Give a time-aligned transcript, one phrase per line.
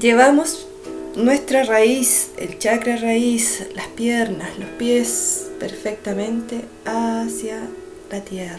[0.00, 0.66] Llevamos
[1.16, 7.60] nuestra raíz, el chakra raíz, las piernas, los pies perfectamente hacia
[8.10, 8.58] la tierra.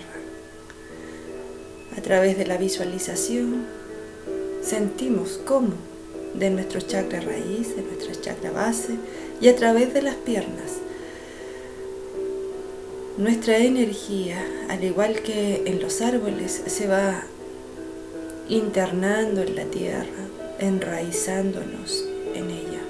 [1.98, 3.66] A través de la visualización
[4.62, 5.74] sentimos cómo
[6.34, 8.96] de nuestro chakra raíz, de nuestra chakra base
[9.42, 10.72] y a través de las piernas
[13.18, 17.24] nuestra energía, al igual que en los árboles, se va
[18.50, 20.28] internando en la tierra,
[20.60, 22.82] enraizándonos en ella.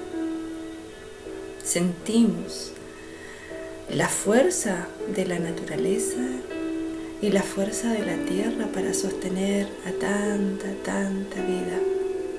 [1.64, 2.72] Sentimos
[3.90, 6.22] la fuerza de la naturaleza
[7.22, 11.80] y la fuerza de la tierra para sostener a tanta, tanta vida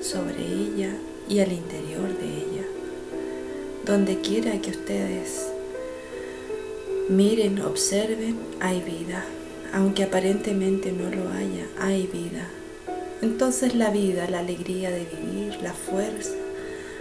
[0.00, 0.94] sobre ella
[1.28, 2.64] y al interior de ella.
[3.84, 5.48] Donde quiera que ustedes
[7.08, 9.24] miren, observen, hay vida.
[9.72, 12.48] Aunque aparentemente no lo haya, hay vida.
[13.20, 16.34] Entonces la vida, la alegría de vivir, la fuerza,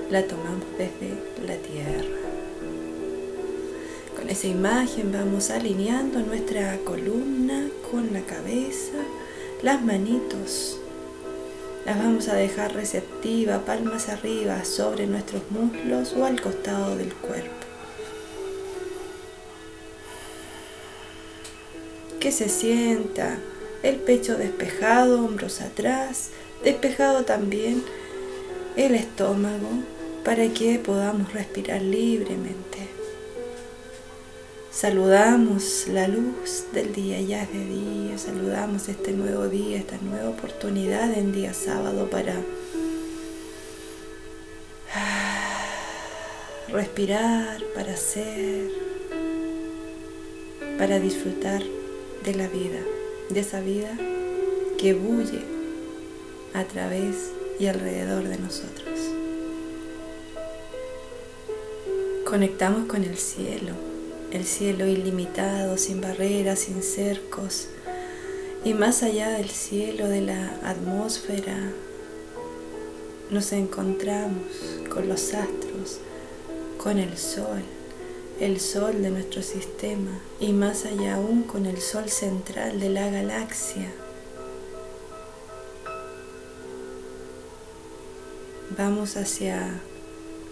[0.10, 1.14] la tomamos desde
[1.46, 2.18] la tierra.
[4.16, 8.98] Con esa imagen vamos alineando nuestra columna con la cabeza,
[9.62, 10.80] las manitos.
[11.86, 17.52] Las vamos a dejar receptiva, palmas arriba, sobre nuestros muslos o al costado del cuerpo.
[22.20, 23.38] Que se sienta
[23.84, 26.32] el pecho despejado, hombros atrás,
[26.64, 27.84] despejado también
[28.76, 29.70] el estómago
[30.24, 32.88] para que podamos respirar libremente.
[34.72, 40.30] Saludamos la luz del día, ya es de día, saludamos este nuevo día, esta nueva
[40.30, 42.34] oportunidad en día sábado para
[46.68, 48.70] respirar, para ser,
[50.78, 51.64] para disfrutar
[52.24, 52.97] de la vida
[53.30, 53.98] de esa vida
[54.78, 55.42] que bulle
[56.54, 59.00] a través y alrededor de nosotros.
[62.26, 63.74] Conectamos con el cielo,
[64.32, 67.70] el cielo ilimitado, sin barreras, sin cercos,
[68.64, 71.72] y más allá del cielo, de la atmósfera,
[73.30, 74.44] nos encontramos
[74.94, 76.00] con los astros,
[76.78, 77.64] con el sol,
[78.40, 83.10] el Sol de nuestro sistema y más allá aún con el Sol central de la
[83.10, 83.92] galaxia.
[88.78, 89.82] Vamos hacia,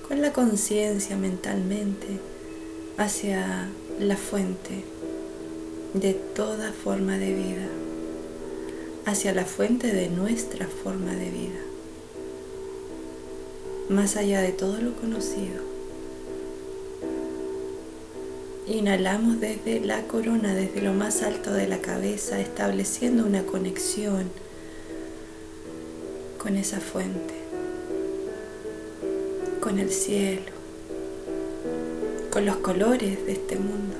[0.08, 2.08] con la conciencia mentalmente,
[2.98, 3.70] hacia
[4.00, 4.84] la fuente
[5.94, 7.68] de toda forma de vida,
[9.06, 11.60] hacia la fuente de nuestra forma de vida,
[13.90, 15.75] más allá de todo lo conocido
[18.68, 24.32] Inhalamos desde la corona, desde lo más alto de la cabeza, estableciendo una conexión
[26.40, 27.36] con esa fuente,
[29.60, 30.52] con el cielo,
[32.32, 33.98] con los colores de este mundo,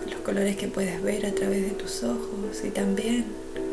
[0.00, 3.26] con los colores que puedes ver a través de tus ojos y también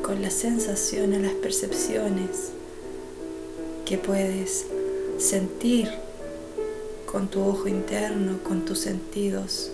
[0.04, 2.52] con las sensaciones, las percepciones
[3.84, 4.68] que puedes
[5.18, 5.90] sentir
[7.14, 9.70] con tu ojo interno, con tus sentidos.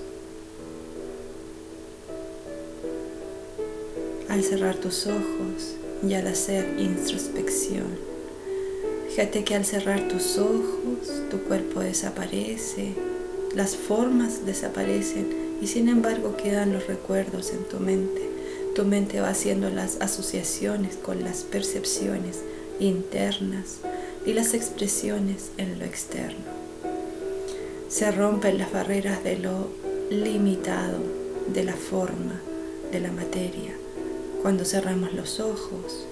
[4.27, 7.87] Al cerrar tus ojos y al hacer introspección,
[9.07, 12.93] fíjate que al cerrar tus ojos tu cuerpo desaparece,
[13.55, 18.21] las formas desaparecen y sin embargo quedan los recuerdos en tu mente.
[18.75, 22.39] Tu mente va haciendo las asociaciones con las percepciones
[22.81, 23.77] internas
[24.25, 26.58] y las expresiones en lo externo
[27.89, 29.67] se rompen las barreras de lo
[30.11, 30.99] limitado,
[31.51, 32.39] de la forma,
[32.91, 33.73] de la materia.
[34.43, 36.05] Cuando cerramos los ojos,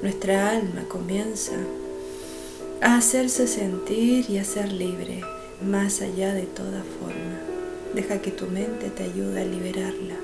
[0.00, 1.52] nuestra alma comienza
[2.80, 5.20] a hacerse sentir y a ser libre,
[5.62, 7.38] más allá de toda forma.
[7.94, 10.14] Deja que tu mente te ayude a liberarla.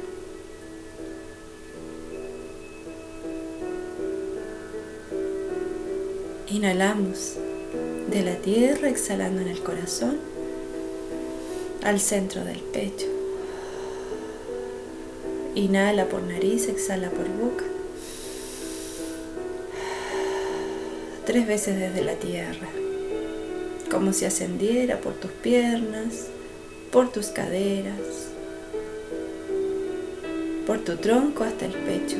[6.48, 7.34] Inhalamos
[8.10, 10.33] de la tierra, exhalando en el corazón
[11.84, 13.06] al centro del pecho.
[15.54, 17.64] Inhala por nariz, exhala por boca.
[21.26, 22.68] Tres veces desde la tierra,
[23.90, 26.26] como si ascendiera por tus piernas,
[26.90, 28.28] por tus caderas,
[30.66, 32.16] por tu tronco hasta el pecho.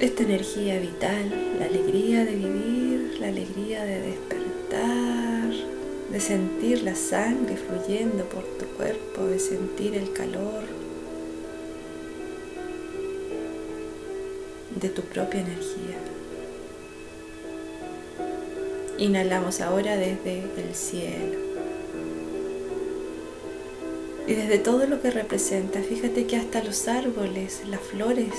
[0.00, 5.73] Esta energía vital, la alegría de vivir, la alegría de despertar
[6.10, 10.62] de sentir la sangre fluyendo por tu cuerpo, de sentir el calor
[14.80, 15.98] de tu propia energía.
[18.98, 21.44] Inhalamos ahora desde el cielo.
[24.26, 28.32] Y desde todo lo que representa, fíjate que hasta los árboles, las flores,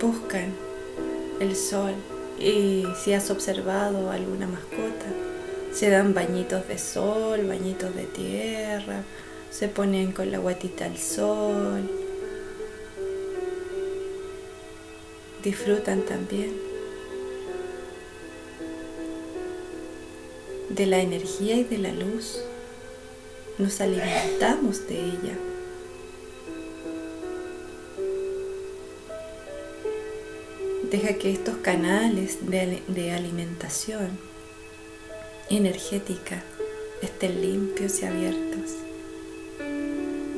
[0.00, 0.52] buscan
[1.40, 1.94] el sol.
[2.38, 5.06] Y si has observado alguna mascota,
[5.72, 9.02] se dan bañitos de sol, bañitos de tierra,
[9.50, 11.88] se ponen con la guatita al sol.
[15.42, 16.70] Disfrutan también
[20.70, 22.38] de la energía y de la luz.
[23.58, 25.38] Nos alimentamos de ella.
[30.90, 34.18] Deja que estos canales de, alimentación
[35.50, 36.44] energética
[37.02, 38.70] estén limpios y abiertos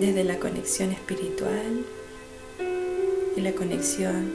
[0.00, 1.84] desde la conexión espiritual
[3.36, 4.32] y la conexión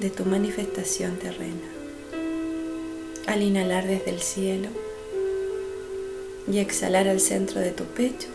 [0.00, 1.68] de tu manifestación terrena.
[3.26, 4.68] Al inhalar desde el cielo
[6.50, 8.28] y exhalar al centro de tu pecho,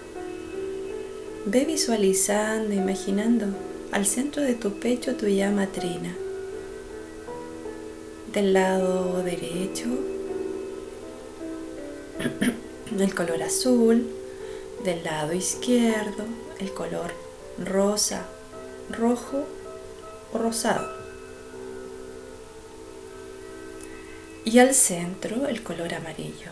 [1.45, 3.47] ve visualizando, imaginando
[3.91, 6.15] al centro de tu pecho tu llama trina.
[8.31, 10.12] Del lado derecho,
[12.99, 14.07] el color azul,
[14.83, 16.25] del lado izquierdo
[16.59, 17.11] el color
[17.57, 18.25] rosa,
[18.89, 19.45] rojo
[20.31, 20.87] o rosado.
[24.45, 26.51] Y al centro el color amarillo.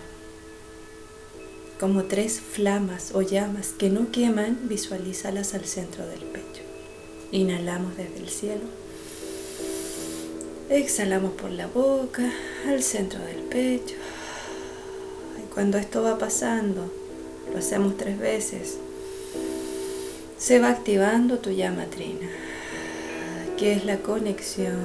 [1.80, 6.62] Como tres flamas o llamas que no queman, visualízalas al centro del pecho.
[7.32, 8.64] Inhalamos desde el cielo.
[10.70, 12.32] Exhalamos por la boca,
[12.68, 13.96] al centro del pecho.
[15.54, 16.90] Cuando esto va pasando,
[17.52, 18.78] lo hacemos tres veces,
[20.38, 22.30] se va activando tu llama trina,
[23.58, 24.80] que es la conexión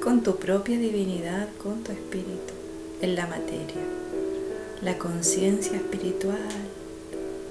[0.00, 2.54] con tu propia divinidad, con tu espíritu,
[3.00, 3.82] en la materia.
[4.80, 6.38] La conciencia espiritual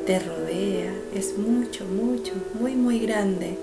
[0.06, 3.58] te rodea, es mucho, mucho, muy, muy grande.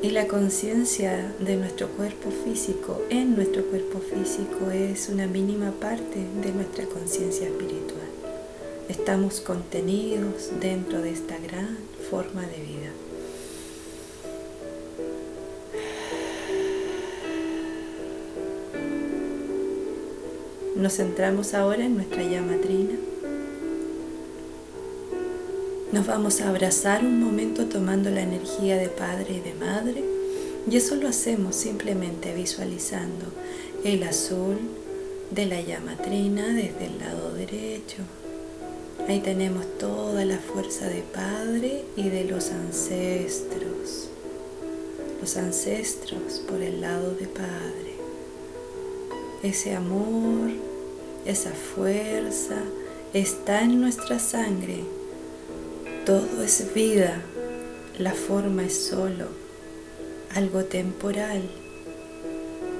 [0.00, 6.24] Y la conciencia de nuestro cuerpo físico, en nuestro cuerpo físico, es una mínima parte
[6.40, 8.06] de nuestra conciencia espiritual.
[8.88, 11.78] Estamos contenidos dentro de esta gran
[12.10, 12.92] forma de vida.
[20.76, 22.94] Nos centramos ahora en nuestra llama trina.
[25.92, 30.04] Nos vamos a abrazar un momento tomando la energía de padre y de madre
[30.70, 33.26] y eso lo hacemos simplemente visualizando
[33.84, 34.58] el azul
[35.30, 38.02] de la llama trina desde el lado derecho,
[39.06, 44.10] Ahí tenemos toda la fuerza de Padre y de los ancestros.
[45.18, 47.94] Los ancestros por el lado de Padre.
[49.42, 50.50] Ese amor,
[51.24, 52.56] esa fuerza
[53.14, 54.84] está en nuestra sangre.
[56.08, 57.20] Todo es vida.
[57.98, 59.26] La forma es solo
[60.34, 61.42] algo temporal.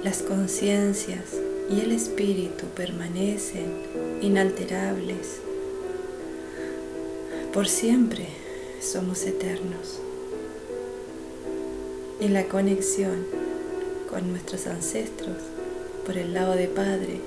[0.03, 1.35] Las conciencias
[1.69, 3.71] y el espíritu permanecen
[4.23, 5.41] inalterables
[7.53, 8.29] por siempre
[8.81, 9.99] somos eternos.
[12.19, 13.27] Y la conexión
[14.09, 15.37] con nuestros ancestros
[16.03, 17.21] por el lado de Padre,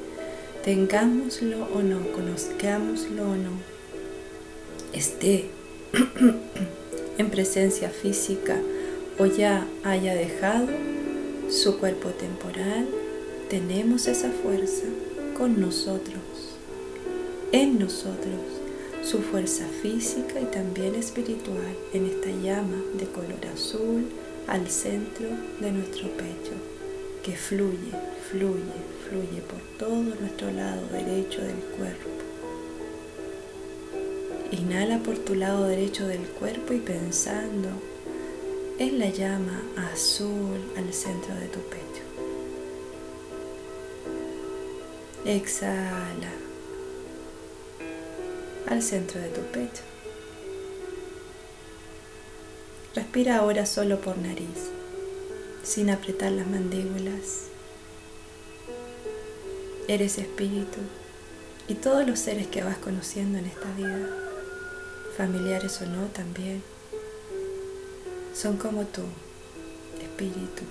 [0.65, 3.53] tengámoslo o no, conozcámoslo o no,
[4.93, 5.62] esté
[7.19, 8.57] en presencia física
[9.19, 10.69] o ya haya dejado
[11.51, 12.89] su cuerpo temporal,
[13.51, 14.85] tenemos esa fuerza
[15.37, 16.57] con nosotros,
[17.53, 18.41] en nosotros
[19.03, 24.07] su fuerza física y también espiritual en esta llama de color azul
[24.47, 25.27] al centro
[25.61, 26.55] de nuestro pecho,
[27.23, 27.93] que fluye,
[28.31, 32.22] fluye, fluye por todo nuestro lado derecho del cuerpo.
[34.52, 37.71] Inhala por tu lado derecho del cuerpo y pensando
[38.78, 42.02] en la llama azul al centro de tu pecho.
[45.25, 46.32] Exhala
[48.68, 49.82] al centro de tu pecho.
[52.94, 54.68] Respira ahora solo por nariz,
[55.62, 57.47] sin apretar las mandíbulas.
[59.88, 60.78] Eres espíritu
[61.68, 64.22] y todos los seres que vas conociendo en esta vida,
[65.16, 66.62] familiares o no también,
[68.35, 69.02] son como tú,
[70.00, 70.62] espíritu.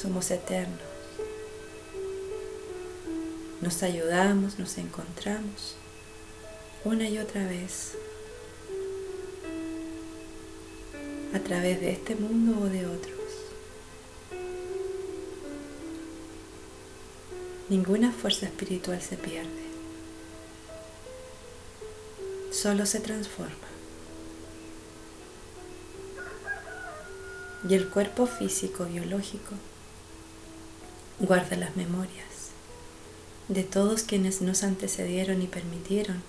[0.00, 0.78] Somos eternos.
[3.60, 5.74] Nos ayudamos, nos encontramos
[6.84, 7.94] una y otra vez
[11.34, 13.14] a través de este mundo o de otros.
[17.68, 19.67] Ninguna fuerza espiritual se pierde,
[22.58, 23.54] solo se transforma.
[27.68, 29.54] Y el cuerpo físico, biológico,
[31.20, 32.26] guarda las memorias
[33.48, 36.22] de todos quienes nos antecedieron y permitieron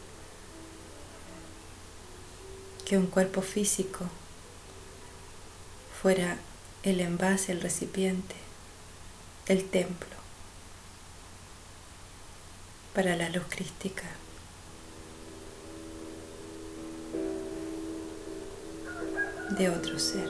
[2.86, 4.06] que un cuerpo físico
[6.02, 6.38] fuera
[6.84, 8.36] el envase, el recipiente,
[9.48, 10.16] el templo
[12.94, 14.06] para la luz crística.
[19.58, 20.30] De otro ser.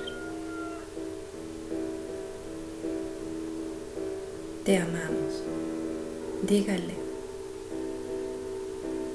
[4.64, 5.44] Te amamos.
[6.44, 6.94] Dígale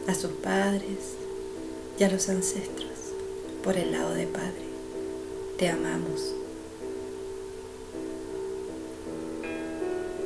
[0.07, 1.15] a sus padres
[1.99, 2.91] y a los ancestros
[3.63, 4.65] por el lado de Padre.
[5.59, 6.35] Te amamos.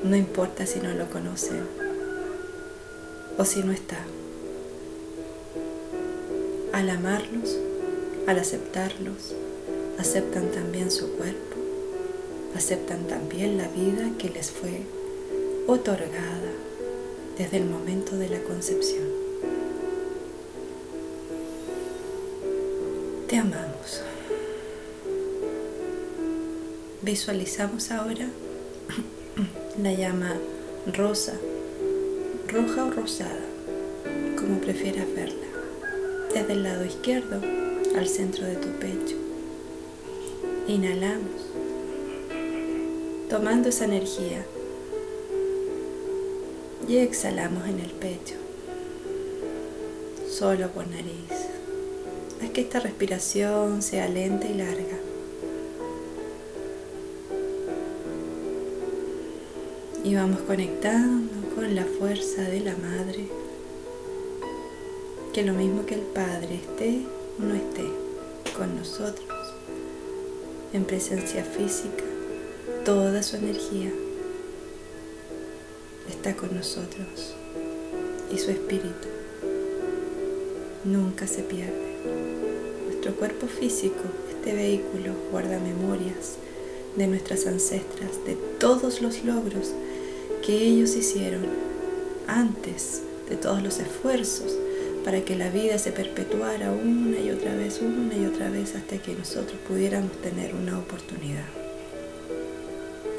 [0.02, 1.64] No importa si no lo conocen
[3.37, 3.99] o si no está.
[6.73, 7.56] Al amarlos,
[8.26, 9.35] al aceptarlos,
[9.99, 11.57] aceptan también su cuerpo,
[12.55, 14.83] aceptan también la vida que les fue
[15.67, 16.52] otorgada
[17.37, 19.07] desde el momento de la concepción.
[23.28, 24.02] Te amamos.
[27.02, 28.28] Visualizamos ahora
[29.83, 30.37] la llama
[30.97, 31.35] rosa,
[32.49, 33.45] roja o rosada,
[34.38, 35.47] como prefieras verla,
[36.33, 37.40] desde el lado izquierdo
[37.97, 39.27] al centro de tu pecho.
[40.69, 41.47] Inhalamos,
[43.31, 44.45] tomando esa energía.
[46.87, 48.35] Y exhalamos en el pecho,
[50.31, 51.33] solo por nariz.
[52.43, 54.99] Haz que esta respiración sea lenta y larga.
[60.05, 63.27] Y vamos conectando con la fuerza de la madre,
[65.33, 67.07] que lo mismo que el padre esté
[67.39, 67.85] o no esté
[68.55, 69.38] con nosotros,
[70.73, 72.05] en presencia física,
[72.85, 73.91] toda su energía
[76.09, 77.35] está con nosotros
[78.33, 79.09] y su espíritu
[80.85, 81.99] nunca se pierde.
[82.87, 86.37] Nuestro cuerpo físico, este vehículo, guarda memorias
[86.97, 89.73] de nuestras ancestras, de todos los logros
[90.45, 91.47] que ellos hicieron
[92.27, 94.55] antes de todos los esfuerzos
[95.05, 98.99] para que la vida se perpetuara una y otra vez, una y otra vez hasta
[98.99, 101.47] que nosotros pudiéramos tener una oportunidad.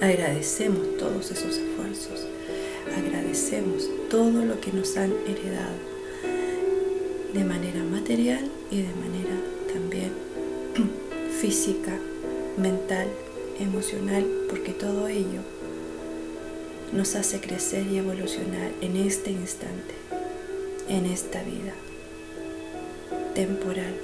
[0.02, 2.26] Agradecemos todos esos esfuerzos
[2.98, 5.78] agradecemos todo lo que nos han heredado
[7.34, 9.36] de manera material y de manera
[9.72, 10.12] también
[11.40, 11.98] física,
[12.58, 13.08] mental,
[13.60, 15.42] emocional, porque todo ello
[16.92, 19.94] nos hace crecer y evolucionar en este instante,
[20.90, 21.74] en esta vida
[23.36, 23.96] temporal.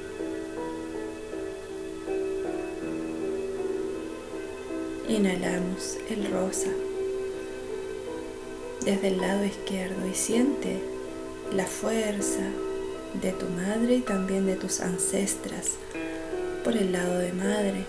[5.10, 6.70] Inhalamos el rosa
[8.86, 10.80] desde el lado izquierdo y siente
[11.51, 12.44] la fuerza
[13.22, 15.72] de tu madre y también de tus ancestras
[16.63, 17.86] por el lado de madre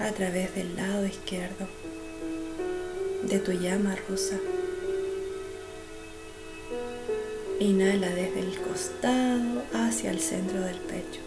[0.00, 1.66] a través del lado izquierdo
[3.22, 4.38] de tu llama rosa.
[7.60, 11.20] Inhala desde el costado hacia el centro del pecho.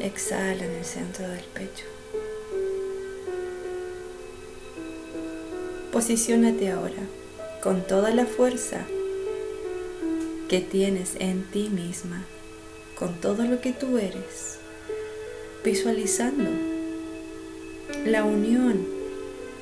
[0.00, 1.84] Exhala en el centro del pecho.
[5.92, 7.02] Posiciónate ahora
[7.62, 8.86] con toda la fuerza
[10.48, 12.24] que tienes en ti misma,
[12.98, 14.58] con todo lo que tú eres,
[15.62, 16.50] visualizando
[18.06, 18.86] la unión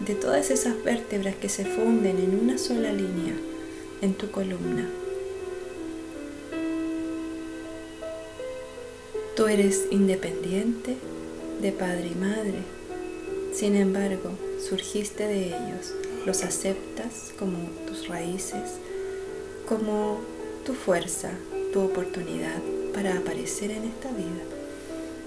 [0.07, 3.35] de todas esas vértebras que se funden en una sola línea
[4.01, 4.89] en tu columna.
[9.37, 10.97] Tú eres independiente
[11.61, 12.63] de padre y madre,
[13.53, 14.31] sin embargo,
[14.69, 15.95] surgiste de ellos
[16.27, 18.79] los aceptas como tus raíces,
[19.69, 20.21] como
[20.65, 21.31] tu fuerza,
[21.73, 22.61] tu oportunidad
[22.93, 24.43] para aparecer en esta vida.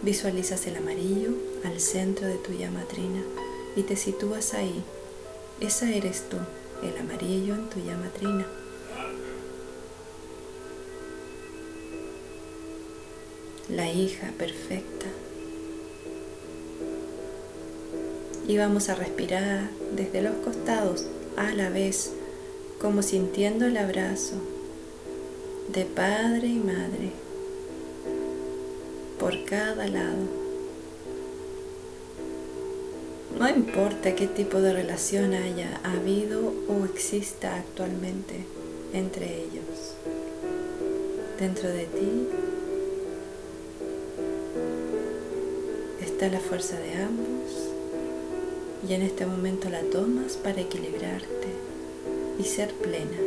[0.03, 1.31] Visualizas el amarillo
[1.63, 3.23] al centro de tu llama trina
[3.75, 4.83] y te sitúas ahí.
[5.59, 6.37] Esa eres tú,
[6.85, 8.45] el amarillo en tu llama trina.
[13.75, 15.07] La hija perfecta
[18.47, 22.11] y vamos a respirar desde los costados a la vez,
[22.79, 24.35] como sintiendo el abrazo
[25.73, 27.11] de padre y madre
[29.17, 30.43] por cada lado.
[33.39, 38.45] No importa qué tipo de relación haya habido o exista actualmente
[38.93, 39.95] entre ellos.
[41.39, 42.27] Dentro de ti
[46.29, 47.51] la fuerza de ambos
[48.87, 51.47] y en este momento la tomas para equilibrarte
[52.39, 53.17] y ser plena.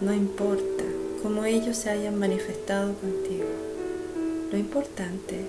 [0.00, 0.84] No importa
[1.22, 3.46] cómo ellos se hayan manifestado contigo.
[4.50, 5.40] Lo importante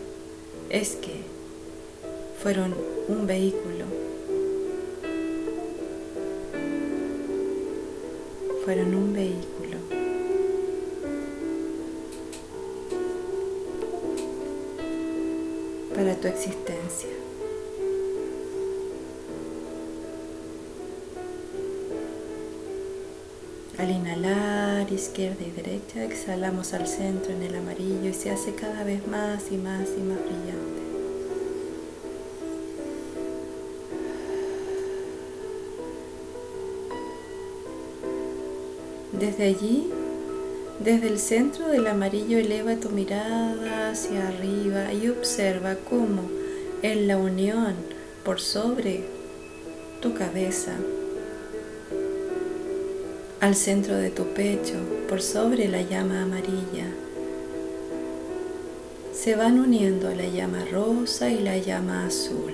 [0.69, 1.21] es que
[2.41, 2.75] fueron
[3.07, 3.85] un vehículo.
[8.65, 9.50] Fueron un vehículo.
[23.77, 28.83] Al inhalar izquierda y derecha, exhalamos al centro en el amarillo y se hace cada
[28.83, 30.81] vez más y más y más brillante.
[39.11, 39.91] Desde allí,
[40.83, 46.23] desde el centro del amarillo, eleva tu mirada hacia arriba y observa cómo
[46.81, 47.75] en la unión
[48.25, 49.03] por sobre
[50.01, 50.73] tu cabeza
[53.39, 54.75] al centro de tu pecho,
[55.09, 56.85] por sobre la llama amarilla.
[59.13, 62.53] Se van uniendo la llama rosa y la llama azul,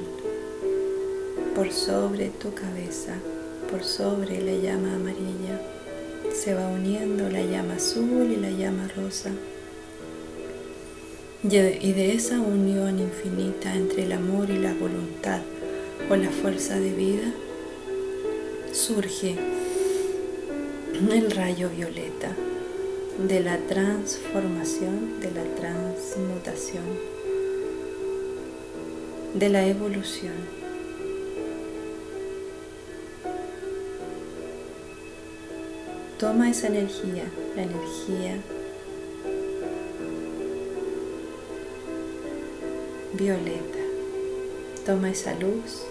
[1.55, 3.15] por sobre tu cabeza,
[3.69, 5.76] por sobre la llama amarilla.
[6.37, 9.31] Se va uniendo la llama azul y la llama rosa.
[11.43, 11.49] Y
[11.93, 15.41] de esa unión infinita entre el amor y la voluntad
[16.09, 17.33] o la fuerza de vida,
[18.71, 19.35] surge
[21.11, 22.35] el rayo violeta
[23.27, 26.85] de la transformación, de la transmutación,
[29.33, 30.66] de la evolución.
[36.19, 37.25] Toma esa energía,
[37.55, 38.37] la energía
[43.13, 43.77] violeta.
[44.85, 45.83] Toma esa luz,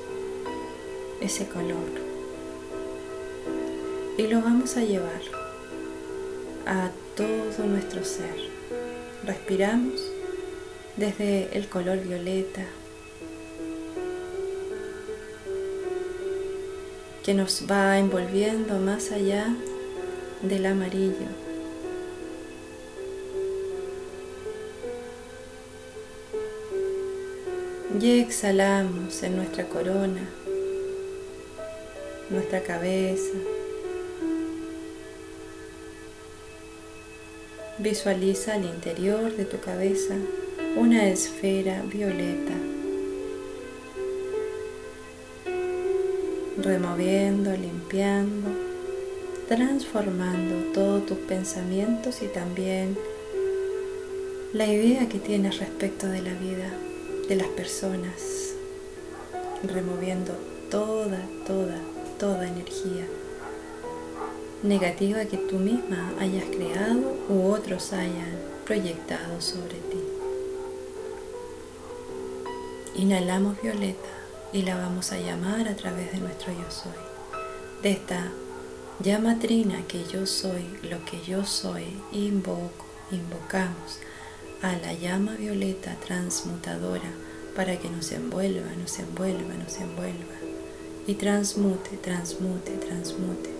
[1.20, 2.06] ese color
[4.18, 5.20] y lo vamos a llevar
[6.66, 8.34] a todo nuestro ser.
[9.24, 10.00] Respiramos
[10.96, 12.64] desde el color violeta
[17.22, 19.54] que nos va envolviendo más allá
[20.42, 21.28] del amarillo.
[28.00, 30.28] Y exhalamos en nuestra corona,
[32.30, 33.32] nuestra cabeza,
[37.78, 40.14] Visualiza al interior de tu cabeza
[40.76, 42.54] una esfera violeta,
[46.56, 48.65] removiendo, limpiando,
[49.48, 52.96] transformando todos tus pensamientos y también
[54.52, 56.72] la idea que tienes respecto de la vida,
[57.28, 58.54] de las personas,
[59.62, 60.32] removiendo
[60.70, 61.78] toda, toda,
[62.18, 63.06] toda energía
[64.62, 70.00] negativa que tú misma hayas creado u otros hayan proyectado sobre ti.
[72.96, 74.08] Inhalamos violeta
[74.52, 76.92] y la vamos a llamar a través de nuestro yo soy.
[77.82, 78.32] De esta
[79.00, 83.98] llama trina que yo soy, lo que yo soy, invoco, invocamos
[84.62, 87.10] a la llama violeta transmutadora
[87.54, 90.36] para que nos envuelva, nos envuelva, nos envuelva
[91.06, 93.50] y transmute, transmute, transmute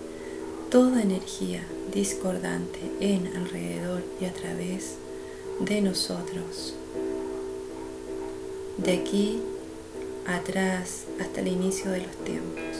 [0.70, 4.96] toda energía discordante en, alrededor y a través
[5.60, 6.74] de nosotros.
[8.78, 9.40] De aquí
[10.26, 12.75] atrás hasta el inicio de los tiempos.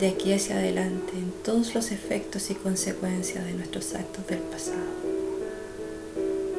[0.00, 4.78] De aquí hacia adelante en todos los efectos y consecuencias de nuestros actos del pasado.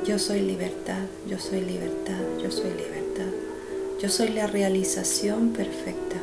[0.05, 3.31] Yo soy libertad, yo soy libertad, yo soy libertad.
[3.99, 6.17] Yo soy la realización perfecta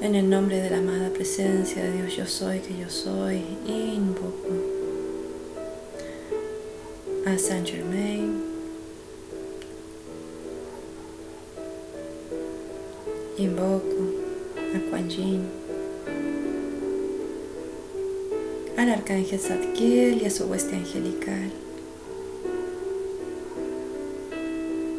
[0.00, 4.48] En el nombre de la amada presencia de Dios, yo soy que yo soy, invoco
[7.26, 8.27] a Saint Germain,
[13.42, 13.84] invoco
[14.56, 15.42] a Kuan Yin,
[18.76, 21.50] al arcángel Zadkiel y a su hueste angelical,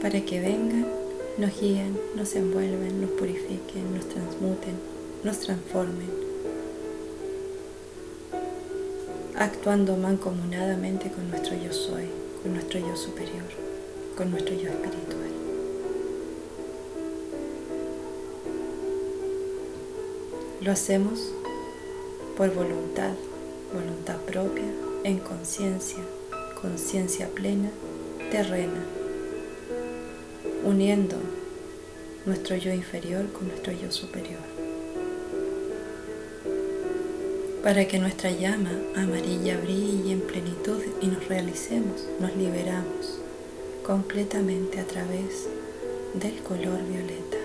[0.01, 0.99] para que vengan
[1.39, 4.75] nos guíen, nos envuelven, nos purifiquen, nos transmuten,
[5.23, 6.09] nos transformen,
[9.37, 12.09] actuando mancomunadamente con nuestro yo soy,
[12.43, 13.47] con nuestro yo superior,
[14.17, 15.18] con nuestro yo espiritual.
[20.61, 21.31] Lo hacemos
[22.35, 23.13] por voluntad,
[23.73, 24.65] voluntad propia,
[25.05, 26.03] en conciencia,
[26.61, 27.69] conciencia plena,
[28.29, 28.83] terrena,
[30.65, 31.15] uniendo
[32.25, 34.41] nuestro yo inferior con nuestro yo superior.
[37.63, 43.21] Para que nuestra llama amarilla brille en plenitud y nos realicemos, nos liberamos
[43.85, 45.47] completamente a través
[46.15, 47.38] del color violeta.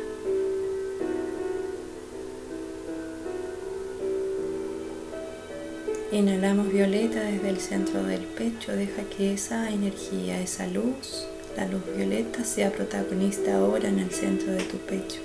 [6.15, 11.83] Inhalamos violeta desde el centro del pecho, deja que esa energía, esa luz, la luz
[11.97, 15.19] violeta sea protagonista ahora en el centro de tu pecho.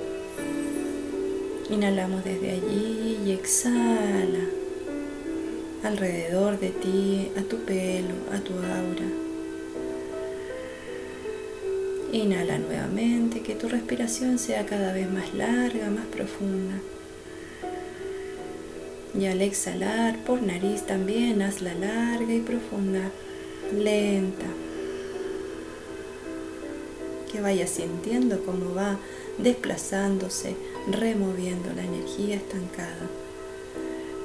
[1.70, 4.48] Inhalamos desde allí y exhala
[5.84, 9.06] alrededor de ti, a tu pelo, a tu aura.
[12.14, 16.82] Inhala nuevamente, que tu respiración sea cada vez más larga, más profunda.
[19.18, 23.12] Y al exhalar por nariz también hazla larga y profunda,
[23.74, 24.46] lenta.
[27.32, 28.98] Que vayas sintiendo cómo va
[29.38, 30.56] desplazándose,
[30.92, 33.10] removiendo la energía estancada.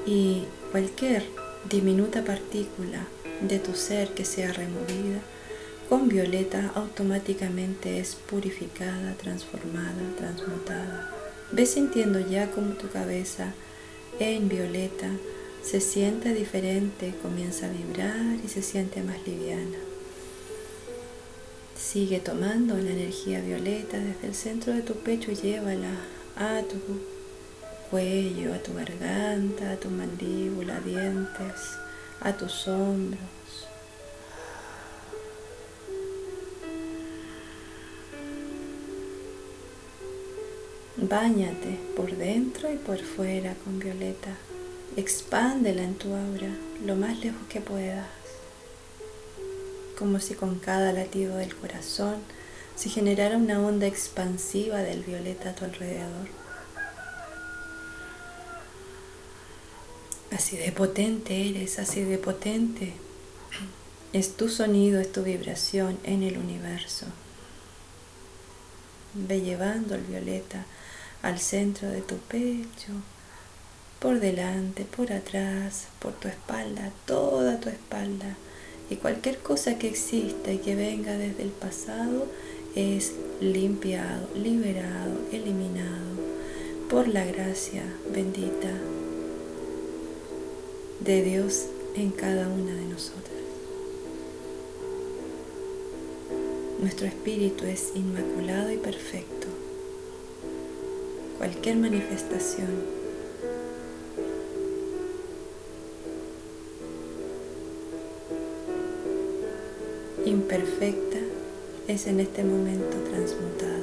[0.06, 1.24] Y cualquier
[1.70, 3.06] diminuta partícula
[3.40, 5.20] de tu ser que sea removida,
[5.88, 11.10] con violeta automáticamente es purificada, transformada, transmutada.
[11.52, 13.52] Ves sintiendo ya como tu cabeza
[14.18, 15.08] en violeta
[15.62, 19.78] se siente diferente, comienza a vibrar y se siente más liviana.
[21.76, 25.90] Sigue tomando la energía violeta desde el centro de tu pecho y llévala
[26.36, 26.76] a tu
[27.90, 31.78] cuello, a tu garganta, a tu mandíbula, dientes,
[32.20, 33.68] a tus hombros.
[41.08, 44.30] Báñate por dentro y por fuera con violeta.
[44.96, 46.48] Expándela en tu aura
[46.82, 48.06] lo más lejos que puedas.
[49.98, 52.16] Como si con cada latido del corazón
[52.74, 56.28] se generara una onda expansiva del violeta a tu alrededor.
[60.32, 62.94] Así de potente eres, así de potente.
[64.14, 67.06] Es tu sonido, es tu vibración en el universo.
[69.12, 70.64] Ve llevando el violeta
[71.24, 72.92] al centro de tu pecho,
[73.98, 78.36] por delante, por atrás, por tu espalda, toda tu espalda.
[78.90, 82.26] Y cualquier cosa que exista y que venga desde el pasado
[82.74, 86.14] es limpiado, liberado, eliminado
[86.90, 87.82] por la gracia
[88.12, 88.70] bendita
[91.00, 91.64] de Dios
[91.96, 93.24] en cada una de nosotras.
[96.80, 99.53] Nuestro espíritu es inmaculado y perfecto
[101.38, 102.68] cualquier manifestación.
[110.24, 111.18] Imperfecta
[111.86, 113.74] es en este momento transmutada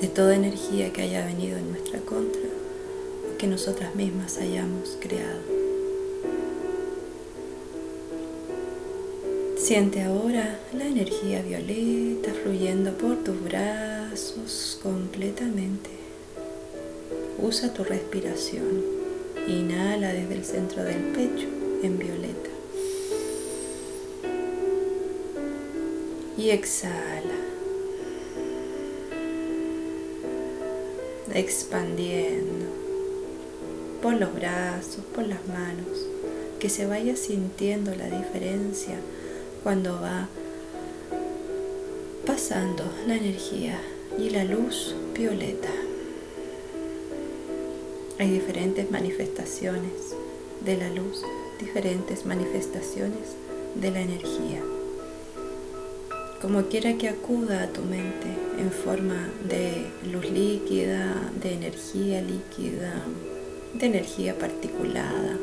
[0.00, 5.40] de toda energía que haya venido en nuestra contra o que nosotras mismas hayamos creado.
[9.56, 13.89] Siente ahora la energía violeta fluyendo por tus brazos
[14.82, 15.90] completamente.
[17.38, 18.82] Usa tu respiración.
[19.46, 21.46] Inhala desde el centro del pecho
[21.82, 22.50] en violeta.
[26.36, 27.38] Y exhala.
[31.32, 32.66] Expandiendo
[34.02, 36.06] por los brazos, por las manos,
[36.58, 38.98] que se vaya sintiendo la diferencia
[39.62, 40.28] cuando va
[42.26, 43.78] pasando la energía
[44.20, 45.70] y la luz violeta.
[48.18, 50.14] Hay diferentes manifestaciones
[50.60, 51.22] de la luz,
[51.58, 53.36] diferentes manifestaciones
[53.74, 54.62] de la energía.
[56.42, 58.28] Como quiera que acuda a tu mente
[58.58, 63.02] en forma de luz líquida, de energía líquida,
[63.74, 65.38] de energía particulada,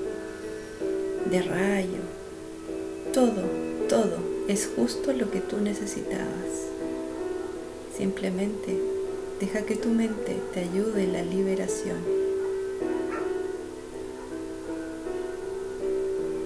[1.31, 2.01] de rayo,
[3.11, 4.17] todo todo
[4.49, 6.67] es justo lo que tú necesitabas.
[7.97, 8.79] Simplemente
[9.39, 11.97] deja que tu mente te ayude en la liberación.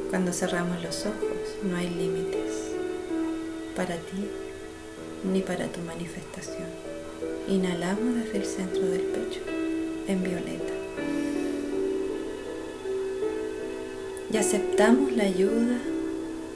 [0.09, 2.71] Cuando cerramos los ojos no hay límites
[3.75, 4.29] para ti
[5.29, 6.69] ni para tu manifestación.
[7.49, 9.41] Inhalamos desde el centro del pecho
[10.07, 10.73] en violeta.
[14.31, 15.81] Y aceptamos la ayuda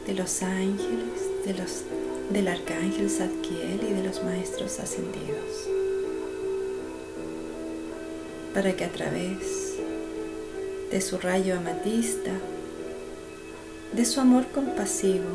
[0.07, 1.83] de los ángeles, de los,
[2.29, 5.69] del arcángel Zadkiel y de los maestros ascendidos,
[8.53, 9.75] para que a través
[10.91, 12.31] de su rayo amatista,
[13.93, 15.29] de su amor compasivo,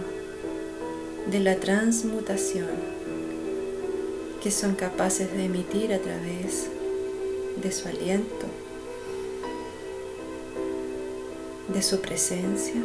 [1.31, 2.69] de la transmutación
[4.43, 6.69] que son capaces de emitir a través
[7.63, 8.47] de su aliento,
[11.69, 12.83] de su presencia,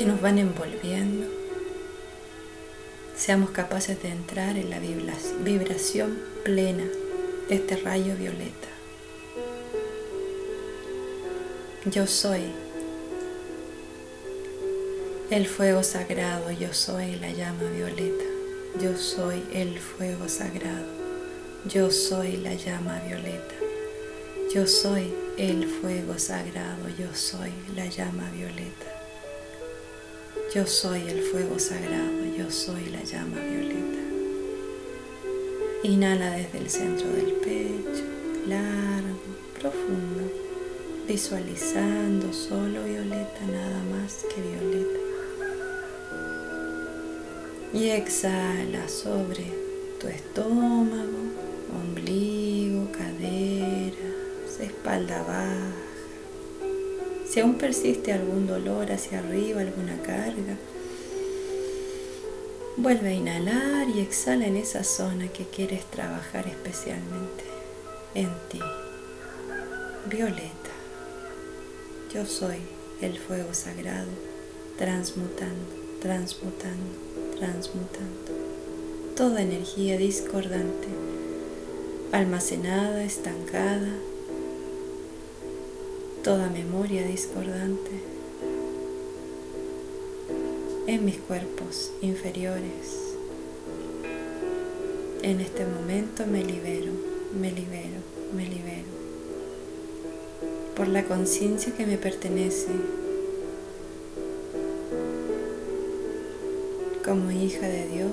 [0.00, 1.26] que nos van envolviendo,
[3.14, 6.84] seamos capaces de entrar en la vibración plena
[7.50, 8.68] de este rayo violeta.
[11.84, 12.44] Yo soy
[15.30, 18.24] el fuego sagrado, yo soy la llama violeta,
[18.80, 20.86] yo soy el fuego sagrado,
[21.66, 23.54] yo soy la llama violeta,
[24.54, 28.89] yo soy el fuego sagrado, yo soy la llama violeta.
[30.52, 34.02] Yo soy el fuego sagrado, yo soy la llama violeta.
[35.84, 38.02] Inhala desde el centro del pecho,
[38.48, 39.20] largo,
[39.60, 40.28] profundo,
[41.06, 44.98] visualizando solo violeta, nada más que violeta.
[47.72, 49.52] Y exhala sobre
[50.00, 51.30] tu estómago,
[51.80, 55.89] ombligo, caderas, espalda baja
[57.30, 60.56] si aún persiste algún dolor hacia arriba, alguna carga,
[62.76, 67.44] vuelve a inhalar y exhala en esa zona que quieres trabajar especialmente
[68.16, 68.58] en ti.
[70.06, 70.72] Violeta,
[72.12, 72.58] yo soy
[73.00, 74.10] el fuego sagrado,
[74.76, 76.92] transmutando, transmutando,
[77.38, 78.32] transmutando.
[79.14, 80.88] Toda energía discordante,
[82.10, 83.92] almacenada, estancada,
[86.22, 87.90] toda memoria discordante
[90.86, 93.14] en mis cuerpos inferiores.
[95.22, 96.92] En este momento me libero,
[97.40, 98.00] me libero,
[98.34, 98.90] me libero.
[100.76, 102.68] Por la conciencia que me pertenece
[107.02, 108.12] como hija de Dios,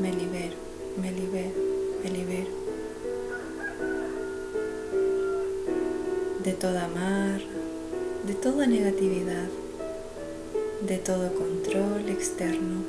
[0.00, 0.56] me libero,
[1.00, 1.54] me libero,
[2.04, 2.67] me libero.
[6.48, 7.44] De toda amarra,
[8.26, 9.48] de toda negatividad,
[10.80, 12.84] de todo control externo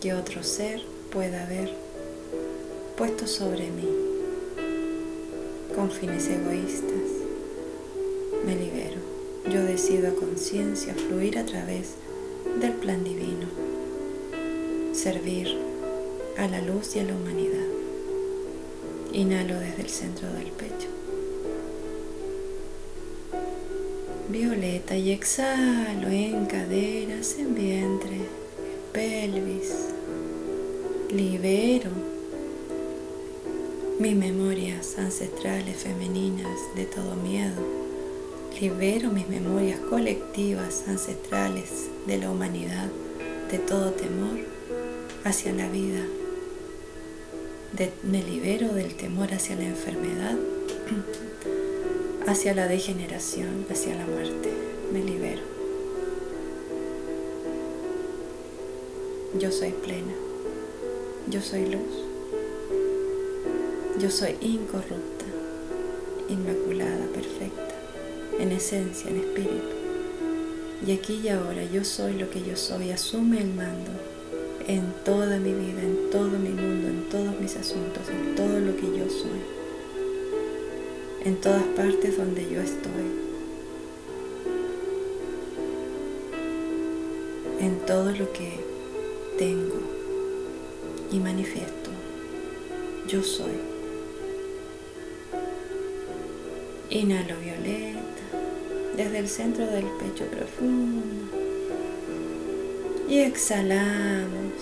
[0.00, 1.72] que otro ser pueda haber
[2.96, 3.88] puesto sobre mí
[5.76, 7.06] con fines egoístas.
[8.44, 9.00] Me libero.
[9.48, 11.90] Yo decido a conciencia fluir a través
[12.60, 13.46] del plan divino,
[14.92, 15.56] servir
[16.36, 17.68] a la luz y a la humanidad.
[19.12, 20.95] Inhalo desde el centro del pecho.
[24.36, 29.72] Violeta y exhalo en caderas, en vientre, en pelvis.
[31.10, 31.90] Libero
[33.98, 37.62] mis memorias ancestrales femeninas de todo miedo.
[38.60, 42.88] Libero mis memorias colectivas ancestrales de la humanidad
[43.50, 44.38] de todo temor
[45.24, 46.04] hacia la vida.
[48.02, 50.36] me libero del temor hacia la enfermedad
[52.26, 54.50] hacia la degeneración, hacia la muerte.
[54.92, 55.42] Me libero.
[59.38, 60.12] Yo soy plena.
[61.28, 62.04] Yo soy luz.
[64.00, 65.24] Yo soy incorrupta,
[66.28, 67.74] inmaculada, perfecta,
[68.38, 69.74] en esencia, en espíritu.
[70.86, 72.90] Y aquí y ahora yo soy lo que yo soy.
[72.90, 73.90] Asume el mando
[74.66, 78.76] en toda mi vida, en todo mi mundo, en todos mis asuntos, en todo lo
[78.76, 79.55] que yo soy
[81.26, 83.10] en todas partes donde yo estoy,
[87.58, 88.60] en todo lo que
[89.36, 89.80] tengo
[91.10, 91.90] y manifiesto.
[93.08, 93.58] Yo soy.
[96.90, 98.26] Inhalo violeta
[98.96, 101.26] desde el centro del pecho profundo
[103.08, 104.52] y exhalamos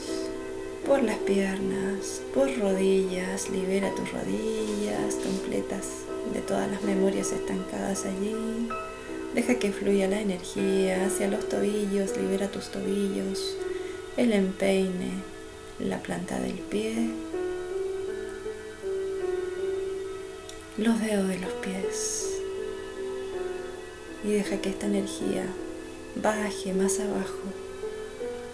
[0.87, 8.69] por las piernas, por rodillas, libera tus rodillas completas de todas las memorias estancadas allí.
[9.35, 13.57] Deja que fluya la energía hacia los tobillos, libera tus tobillos,
[14.17, 15.11] el empeine,
[15.81, 17.11] la planta del pie,
[20.79, 22.31] los dedos de los pies.
[24.25, 25.47] Y deja que esta energía
[26.15, 27.43] baje más abajo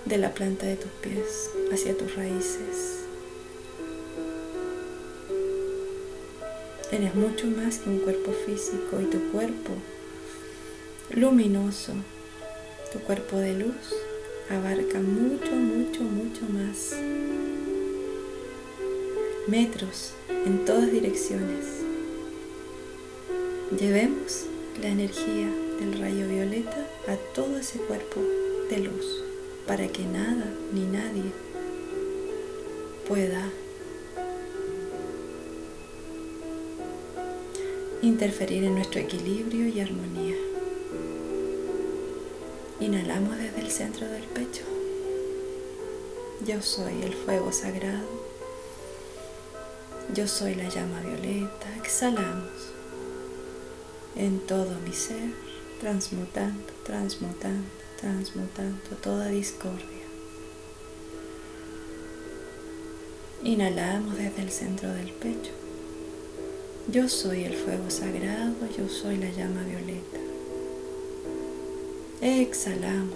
[0.06, 2.89] de la planta de tus pies hacia tus raíces.
[6.92, 9.70] Eres mucho más que un cuerpo físico y tu cuerpo
[11.10, 11.92] luminoso.
[12.92, 13.94] Tu cuerpo de luz
[14.48, 16.96] abarca mucho, mucho, mucho más.
[19.46, 21.66] Metros en todas direcciones.
[23.78, 24.46] Llevemos
[24.82, 25.48] la energía
[25.78, 28.20] del rayo violeta a todo ese cuerpo
[28.68, 29.22] de luz
[29.64, 31.30] para que nada ni nadie
[33.06, 33.48] pueda
[38.02, 40.36] interferir en nuestro equilibrio y armonía.
[42.80, 44.62] Inhalamos desde el centro del pecho.
[46.46, 48.08] Yo soy el fuego sagrado.
[50.14, 51.76] Yo soy la llama violeta.
[51.76, 52.72] Exhalamos
[54.16, 55.34] en todo mi ser,
[55.78, 57.68] transmutando, transmutando,
[58.00, 59.84] transmutando toda discordia.
[63.44, 65.59] Inhalamos desde el centro del pecho.
[66.92, 70.18] Yo soy el fuego sagrado, yo soy la llama violeta.
[72.20, 73.14] Exhalamos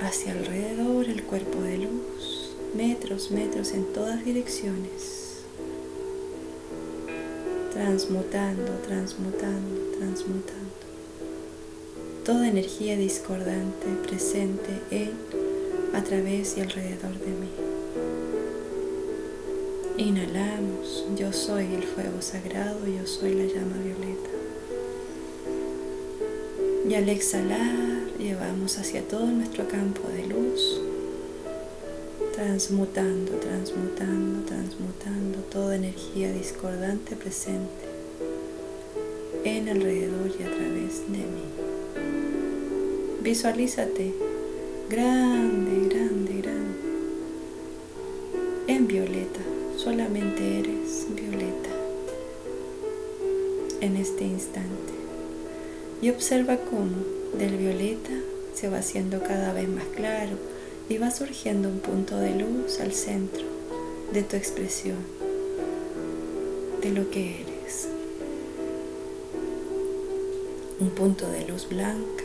[0.00, 5.42] hacia alrededor el cuerpo de luz, metros, metros en todas direcciones.
[7.72, 10.74] Transmutando, transmutando, transmutando.
[12.24, 15.12] Toda energía discordante presente en,
[15.94, 17.67] a través y alrededor de mí.
[19.98, 24.30] Inhalamos, yo soy el fuego sagrado, yo soy la llama violeta.
[26.88, 30.80] Y al exhalar, llevamos hacia todo nuestro campo de luz,
[32.32, 37.88] transmutando, transmutando, transmutando toda energía discordante presente
[39.42, 41.48] en alrededor y a través de mí.
[43.20, 44.14] Visualízate
[44.88, 46.78] grande, grande, grande,
[48.68, 51.70] en violeta solamente eres violeta
[53.80, 54.92] en este instante.
[56.02, 56.96] Y observa cómo
[57.38, 58.10] del violeta
[58.54, 60.36] se va haciendo cada vez más claro
[60.88, 63.44] y va surgiendo un punto de luz al centro
[64.12, 64.98] de tu expresión,
[66.82, 67.88] de lo que eres.
[70.80, 72.24] Un punto de luz blanca,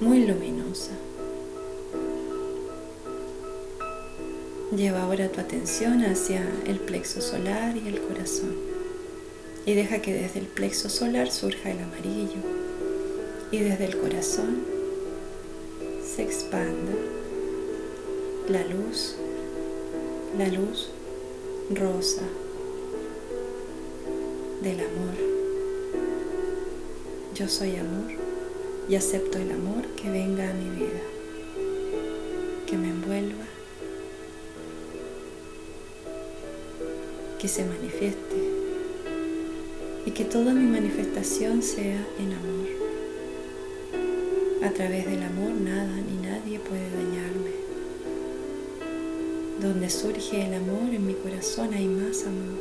[0.00, 0.92] muy luminosa.
[4.76, 8.54] Lleva ahora tu atención hacia el plexo solar y el corazón.
[9.64, 12.42] Y deja que desde el plexo solar surja el amarillo
[13.50, 14.58] y desde el corazón
[16.04, 16.92] se expanda
[18.50, 19.14] la luz,
[20.36, 20.90] la luz
[21.70, 22.24] rosa
[24.62, 25.14] del amor.
[27.34, 28.12] Yo soy amor
[28.86, 31.00] y acepto el amor que venga a mi vida,
[32.66, 33.57] que me envuelva
[37.38, 38.36] que se manifieste
[40.04, 42.68] y que toda mi manifestación sea en amor.
[44.64, 47.52] A través del amor nada ni nadie puede dañarme.
[49.60, 52.58] Donde surge el amor en mi corazón hay más amor.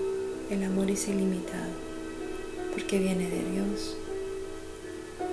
[0.52, 1.74] El amor es ilimitado
[2.72, 3.98] porque viene de Dios.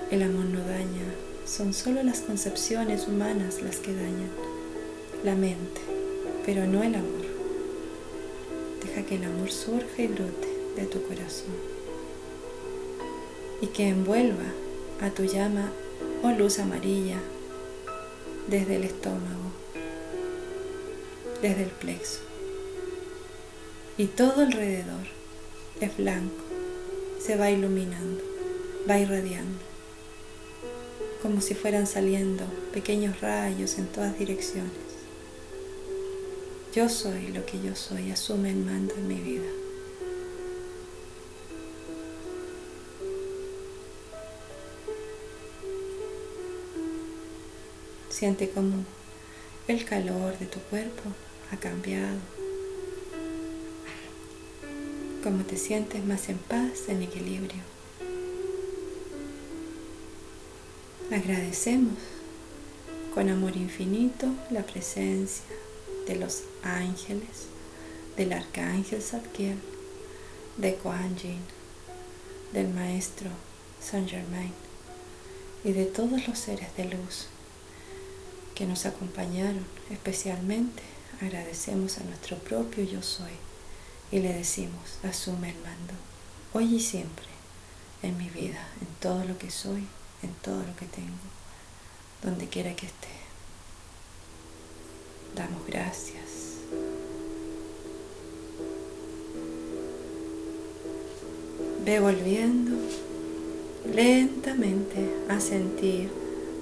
[0.09, 1.05] El amor no daña,
[1.45, 4.31] son solo las concepciones humanas las que dañan,
[5.23, 5.81] la mente,
[6.45, 7.24] pero no el amor
[9.03, 11.53] que el amor surja y brote de tu corazón
[13.61, 14.45] y que envuelva
[15.01, 15.71] a tu llama
[16.23, 17.17] o luz amarilla
[18.47, 19.51] desde el estómago,
[21.41, 22.19] desde el plexo.
[23.97, 25.07] Y todo alrededor
[25.79, 26.43] es blanco,
[27.19, 28.23] se va iluminando,
[28.89, 29.59] va irradiando,
[31.21, 34.84] como si fueran saliendo pequeños rayos en todas direcciones.
[36.75, 39.47] Yo soy lo que yo soy, asume el mando en mi vida.
[48.09, 48.83] Siente como
[49.69, 51.03] el calor de tu cuerpo
[51.53, 52.17] ha cambiado,
[55.23, 57.63] como te sientes más en paz, en equilibrio.
[61.09, 61.93] Agradecemos
[63.13, 65.45] con amor infinito la presencia,
[66.07, 67.47] de los ángeles,
[68.17, 69.59] del arcángel Zadkiel,
[70.57, 71.41] de Kuan Yin,
[72.53, 73.29] del maestro
[73.81, 74.53] Saint Germain
[75.63, 77.27] y de todos los seres de luz
[78.53, 79.65] que nos acompañaron.
[79.89, 80.83] Especialmente
[81.21, 83.33] agradecemos a nuestro propio yo soy
[84.11, 85.93] y le decimos, asume el mando,
[86.53, 87.25] hoy y siempre,
[88.03, 89.87] en mi vida, en todo lo que soy,
[90.21, 91.17] en todo lo que tengo,
[92.21, 93.14] donde quiera que esté
[95.35, 96.15] damos gracias.
[101.85, 102.71] Ve volviendo
[103.93, 106.09] lentamente a sentir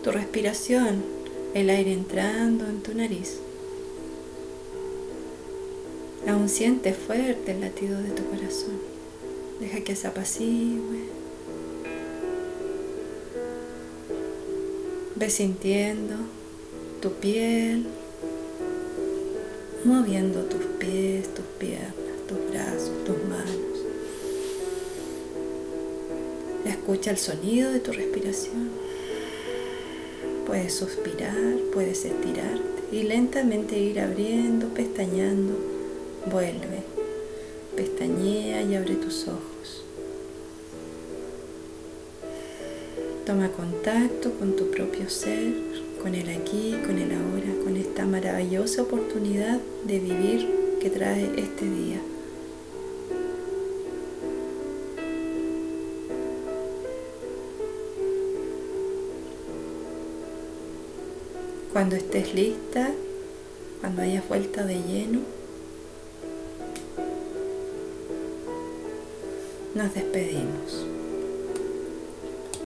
[0.03, 1.03] tu respiración,
[1.53, 3.39] el aire entrando en tu nariz.
[6.27, 8.79] Aún siente fuerte el latido de tu corazón.
[9.59, 11.03] Deja que se apacigüe.
[15.15, 16.15] Ve sintiendo
[17.01, 17.87] tu piel,
[19.85, 21.93] moviendo tus pies, tus piernas,
[22.27, 23.63] tus brazos, tus manos.
[26.65, 28.69] Escucha el sonido de tu respiración.
[30.45, 35.53] Puedes suspirar, puedes estirarte y lentamente ir abriendo, pestañando.
[36.31, 36.83] Vuelve,
[37.75, 39.83] pestañea y abre tus ojos.
[43.25, 45.53] Toma contacto con tu propio ser,
[46.03, 51.65] con el aquí, con el ahora, con esta maravillosa oportunidad de vivir que trae este
[51.65, 52.01] día.
[61.71, 62.91] Cuando estés lista,
[63.79, 65.21] cuando hayas vuelta de lleno,
[69.73, 70.92] nos despedimos.